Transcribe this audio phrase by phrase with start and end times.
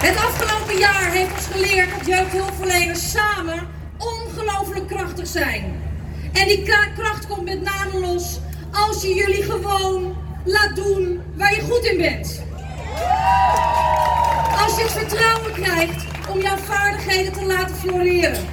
[0.00, 3.68] Het afgelopen jaar heeft ons geleerd dat jeugdhulpverleners samen
[3.98, 5.82] ongelooflijk krachtig zijn.
[6.32, 6.62] En die
[6.96, 8.40] kracht komt met name los
[8.72, 12.42] als je jullie gewoon laat doen waar je goed in bent.
[14.62, 18.46] Als je het vertrouwen krijgt om jouw vaardigheden te laten floreren.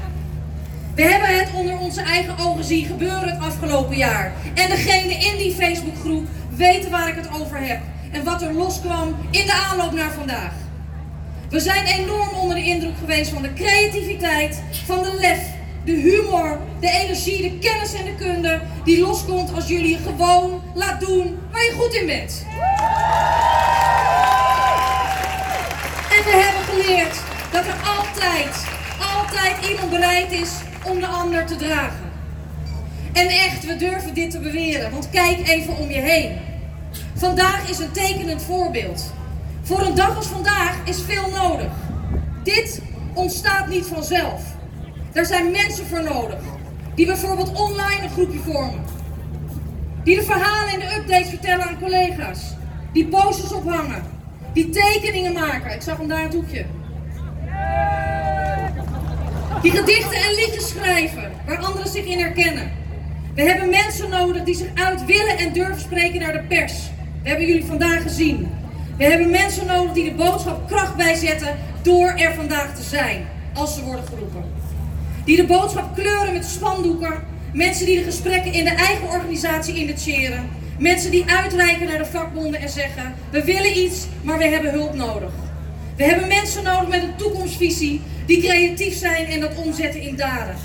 [0.96, 4.34] We hebben het onder onze eigen ogen zien gebeuren het afgelopen jaar.
[4.54, 7.80] En degene in die Facebookgroep weten waar ik het over heb.
[8.12, 10.66] En wat er loskwam in de aanloop naar vandaag.
[11.50, 15.40] We zijn enorm onder de indruk geweest van de creativiteit, van de lef,
[15.86, 21.00] de humor, de energie, de kennis en de kunde die loskomt als jullie gewoon laat
[21.00, 22.46] doen waar je goed in bent.
[26.10, 27.22] En we hebben geleerd
[27.52, 28.66] dat er altijd,
[29.16, 30.50] altijd iemand bereid is
[30.84, 32.12] om de ander te dragen.
[33.14, 36.38] En echt, we durven dit te beweren, want kijk even om je heen.
[37.16, 39.16] Vandaag is een tekenend voorbeeld.
[39.68, 41.72] Voor een dag als vandaag is veel nodig.
[42.44, 42.82] Dit
[43.14, 44.42] ontstaat vanzelf.
[45.12, 46.40] Daar zijn mensen voor nodig.
[46.96, 48.86] Die bijvoorbeeld online een groepje vormen.
[50.04, 52.40] Die de verhalen en de updates vertellen aan collega's.
[52.94, 54.04] Die posters ophangen.
[54.54, 55.72] Die tekeningen maken.
[55.72, 56.66] Ik zag hem daar het hoekje.
[59.62, 62.72] Die gedichten en liedjes schrijven waar anderen zich in herkennen.
[63.36, 66.74] We hebben mensen nodig die zich uit willen en durven spreken naar de pers.
[67.24, 68.48] We hebben jullie vandaag gezien.
[68.98, 73.28] We hebben mensen nodig die de boodschap kracht bijzetten door er vandaag te zijn,
[73.58, 74.44] als ze worden geroepen.
[75.26, 77.14] Die de boodschap kleuren met spandoeken.
[77.54, 80.50] Mensen die de gesprekken in de eigen organisatie initiëren.
[80.80, 84.94] Mensen die uitreiken naar de vakbonden en zeggen: We willen iets, maar we hebben hulp
[84.94, 85.32] nodig.
[85.96, 90.56] We hebben mensen nodig met een toekomstvisie die creatief zijn en dat omzetten in daden.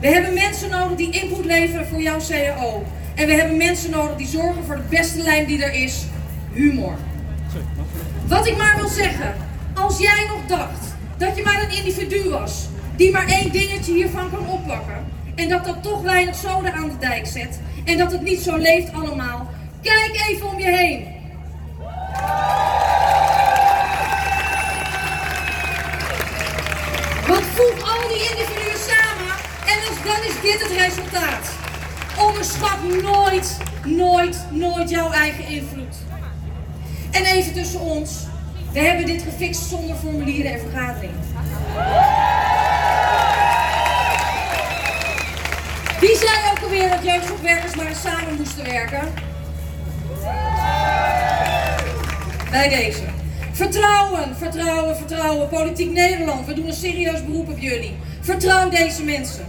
[0.00, 2.84] We hebben mensen nodig die input leveren voor jouw CAO.
[3.14, 6.04] En we hebben mensen nodig die zorgen voor de beste lijn die er is:
[6.52, 6.94] humor.
[8.26, 9.34] Wat ik maar wil zeggen,
[9.74, 10.89] als jij nog dacht
[11.20, 15.64] dat je maar een individu was die maar één dingetje hiervan kan oppakken en dat
[15.64, 19.50] dat toch weinig zoden aan de dijk zet en dat het niet zo leeft allemaal,
[19.82, 21.06] kijk even om je heen.
[27.26, 29.34] Want voeg al die individuen samen
[29.66, 31.50] en dan is dit het resultaat.
[32.18, 35.96] Onderschat nooit, nooit, nooit jouw eigen invloed.
[37.10, 38.10] En even tussen ons.
[38.72, 41.18] We hebben dit gefixt zonder formulieren en vergaderingen.
[46.00, 49.08] Wie zei ook alweer dat jeugdzorgwerkers maar samen moesten werken?
[52.50, 53.02] Bij deze.
[53.52, 55.48] Vertrouwen, vertrouwen, vertrouwen.
[55.48, 57.96] Politiek Nederland, we doen een serieus beroep op jullie.
[58.20, 59.44] Vertrouw deze mensen.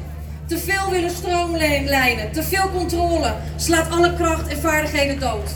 [0.46, 5.52] Te veel willen stroomlijnen, te veel controle slaat alle kracht en vaardigheden dood.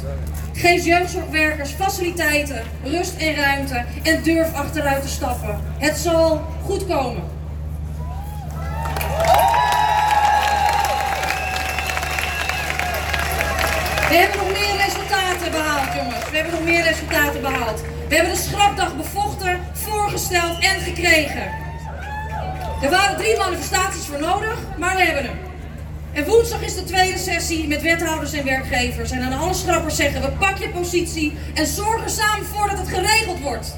[0.58, 5.60] Geef jeugdzorgwerkers faciliteiten, rust en ruimte en durf achteruit te stappen.
[5.78, 7.24] Het zal goed komen.
[14.10, 16.30] We hebben nog meer resultaten behaald, jongens.
[16.30, 17.82] We hebben nog meer resultaten behaald.
[18.10, 21.44] We hebben de schrapdag bevochten, voorgesteld en gekregen.
[22.82, 25.45] Er waren drie manifestaties voor nodig, maar we hebben hem.
[26.16, 29.12] En woensdag is de tweede sessie met wethouders en werkgevers.
[29.12, 32.78] En aan alle schrappers zeggen we pak je positie en zorg er samen voor dat
[32.78, 33.76] het geregeld wordt.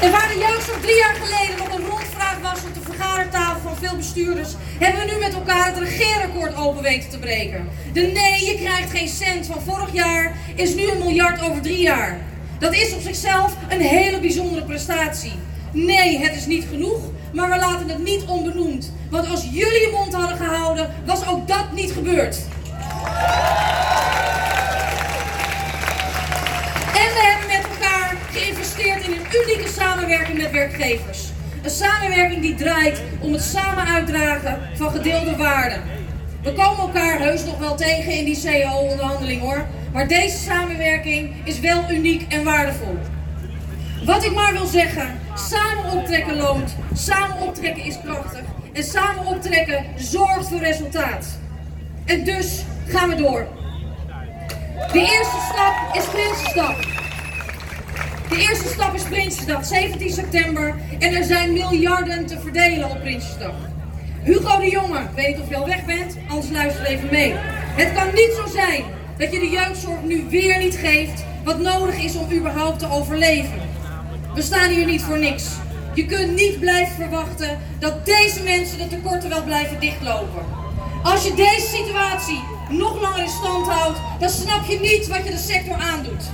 [0.00, 3.76] En waar de jeugdzorg drie jaar geleden nog een rondvraag was op de vergadertafel van
[3.76, 7.68] veel bestuurders, hebben we nu met elkaar het regeerakkoord open weten te breken.
[7.92, 11.82] De nee, je krijgt geen cent van vorig jaar is nu een miljard over drie
[11.82, 12.20] jaar.
[12.58, 15.32] Dat is op zichzelf een hele bijzondere prestatie.
[15.72, 17.00] Nee, het is niet genoeg,
[17.32, 18.92] maar we laten het niet onbenoemd.
[19.10, 22.36] Want als jullie je mond hadden gehouden, was ook dat niet gebeurd.
[26.94, 31.30] En we hebben met elkaar geïnvesteerd in een unieke samenwerking met werkgevers.
[31.62, 35.82] Een samenwerking die draait om het samen uitdragen van gedeelde waarden.
[36.42, 39.66] We komen elkaar heus nog wel tegen in die CO-onderhandeling hoor.
[39.92, 42.98] Maar deze samenwerking is wel uniek en waardevol.
[44.04, 48.40] Wat ik maar wil zeggen, samen optrekken loont, samen optrekken is krachtig
[48.72, 51.38] en samen optrekken zorgt voor resultaat.
[52.04, 53.46] En dus gaan we door.
[54.92, 56.76] De eerste stap is Prinsjesdag.
[58.28, 60.74] De eerste stap is Prinsjesdag, 17 september.
[60.98, 63.54] En er zijn miljarden te verdelen op Prinsjesdag.
[64.22, 67.34] Hugo de Jonge, weet of je al weg bent, anders luister even mee.
[67.76, 68.84] Het kan niet zo zijn
[69.18, 73.71] dat je de jeugdzorg nu weer niet geeft wat nodig is om überhaupt te overleven.
[74.34, 75.44] We staan hier niet voor niks.
[75.94, 80.44] Je kunt niet blijven verwachten dat deze mensen de tekorten wel blijven dichtlopen.
[81.02, 85.30] Als je deze situatie nog langer in stand houdt, dan snap je niet wat je
[85.30, 86.24] de sector aandoet.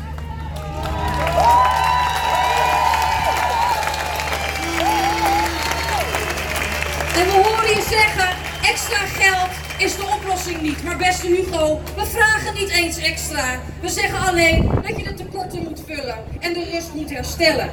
[7.14, 8.28] En we horen je zeggen,
[8.62, 10.84] extra geld is de oplossing niet.
[10.84, 13.60] Maar beste Hugo, we vragen niet eens extra.
[13.80, 17.70] We zeggen alleen dat je de tekorten moet vullen en de rust moet herstellen.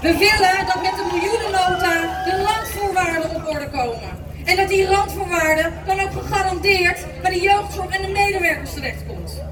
[0.00, 4.26] We willen dat met de miljoenennota de landvoorwaarden op orde komen.
[4.44, 9.42] En dat die randvoorwaarden dan ook gegarandeerd bij de jeugdzorg en de medewerkers terechtkomt.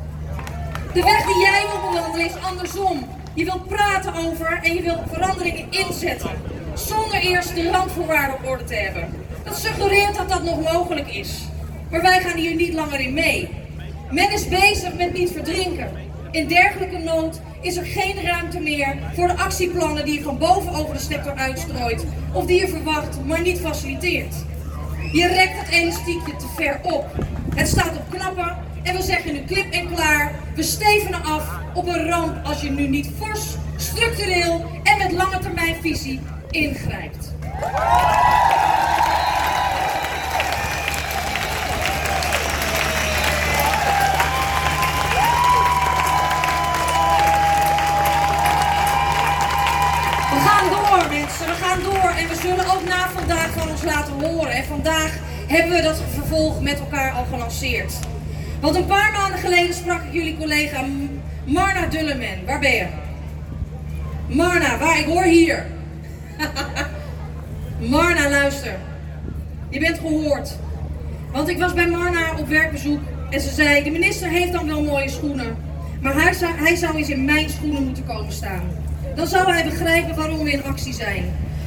[0.93, 3.09] De weg die jij wil bewandelen is andersom.
[3.35, 6.31] Je wilt praten over en je wilt veranderingen inzetten.
[6.75, 9.25] Zonder eerst de randvoorwaarden op orde te hebben.
[9.45, 11.49] Dat suggereert dat dat nog mogelijk is.
[11.91, 13.49] Maar wij gaan hier niet langer in mee.
[14.11, 15.91] Men is bezig met niet verdrinken.
[16.31, 20.75] In dergelijke nood is er geen ruimte meer voor de actieplannen die je van boven
[20.75, 22.05] over de sector uitstrooit.
[22.33, 24.35] Of die je verwacht, maar niet faciliteert.
[25.13, 27.07] Je rekt het elastiekje te ver op.
[27.55, 30.35] Het staat op knappen en we zeggen nu klip en klaar.
[30.55, 35.39] We stevenen af op een ramp als je nu niet fors, structureel en met lange
[35.39, 37.33] termijn visie ingrijpt.
[52.17, 54.53] En we zullen ook na vandaag van ons laten horen.
[54.53, 57.95] En vandaag hebben we dat vervolg met elkaar al gelanceerd.
[58.61, 60.85] Want een paar maanden geleden sprak ik jullie collega
[61.45, 62.45] Marna Dulleman.
[62.47, 62.87] Waar ben je?
[64.29, 64.99] Marna, waar?
[64.99, 65.67] Ik hoor hier.
[67.95, 68.77] Marna, luister.
[69.69, 70.57] Je bent gehoord.
[71.33, 74.83] Want ik was bij Marna op werkbezoek en ze zei: De minister heeft dan wel
[74.83, 75.57] mooie schoenen,
[76.01, 78.63] maar hij zou, hij zou eens in mijn schoenen moeten komen staan.
[79.15, 81.25] Dan zou hij begrijpen waarom we in actie zijn.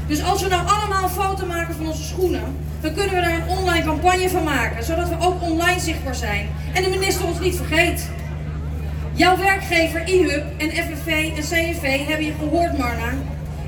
[0.10, 3.58] Dus als we nou allemaal foto maken van onze schoenen, dan kunnen we daar een
[3.58, 7.56] online campagne van maken, zodat we ook online zichtbaar zijn en de minister ons niet
[7.56, 8.10] vergeet.
[9.14, 13.14] Jouw werkgever IHUB en FNV en CNV hebben je gehoord, Marna.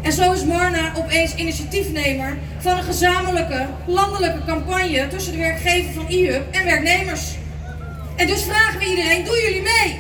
[0.02, 6.10] En zo is Marna opeens initiatiefnemer van een gezamenlijke landelijke campagne tussen de werkgever van
[6.10, 7.36] IHUB en werknemers.
[8.16, 10.00] En dus vragen we iedereen, doen jullie mee?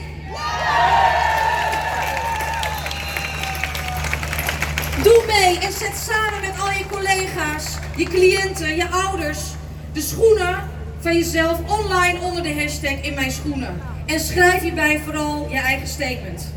[5.80, 9.40] Zet samen met al je collega's, je cliënten, je ouders
[9.94, 10.56] de schoenen
[11.00, 13.82] van jezelf online onder de hashtag in mijn schoenen.
[14.06, 16.54] En schrijf hierbij vooral je eigen statement.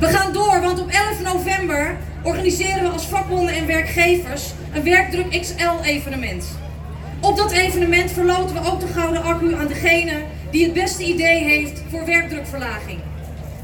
[0.00, 5.40] We gaan door, want op 11 november organiseren we als vakbonden en werkgevers een Werkdruk
[5.40, 6.58] XL evenement.
[7.20, 11.44] Op dat evenement verloten we ook de gouden accu aan degene die het beste idee
[11.44, 13.00] heeft voor werkdrukverlaging.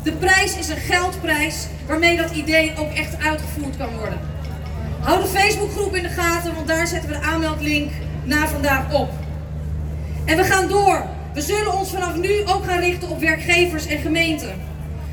[0.05, 4.19] De prijs is een geldprijs waarmee dat idee ook echt uitgevoerd kan worden.
[5.01, 7.91] Hou de Facebookgroep in de gaten, want daar zetten we de aanmeldlink
[8.25, 9.11] na vandaag op.
[10.25, 11.07] En we gaan door.
[11.35, 14.55] We zullen ons vanaf nu ook gaan richten op werkgevers en gemeenten.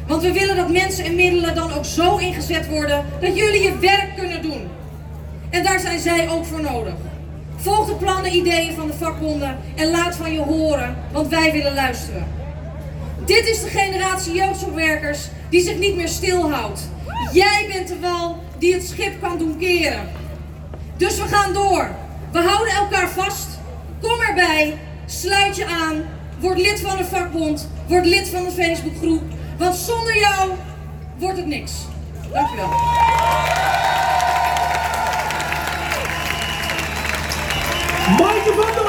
[0.08, 3.78] Want we willen dat mensen en middelen dan ook zo ingezet worden dat jullie je
[3.80, 4.68] werk kunnen doen.
[5.50, 6.94] En daar zijn zij ook voor nodig.
[7.56, 11.74] Volg de plannen, ideeën van de vakbonden en laat van je horen, want wij willen
[11.74, 12.41] luisteren.
[13.32, 15.20] Dit is de generatie jeugdzorgwerkers
[15.50, 16.82] die zich niet meer stilhoudt.
[17.34, 20.10] Jij bent de wal die het schip kan doen keren.
[20.98, 21.90] Dus we gaan door.
[22.32, 23.48] We houden elkaar vast.
[24.02, 24.78] Kom erbij.
[25.06, 26.04] Sluit je aan.
[26.40, 27.70] Word lid van de vakbond.
[27.88, 29.22] Word lid van de Facebookgroep.
[29.58, 30.52] Want zonder jou
[31.18, 31.72] wordt het niks.
[32.34, 32.70] Dankjewel.
[38.18, 38.81] Van